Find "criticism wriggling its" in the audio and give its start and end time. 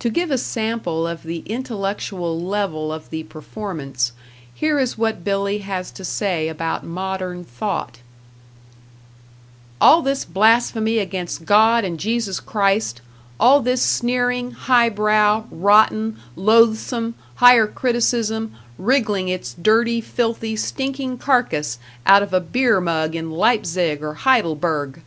17.66-19.54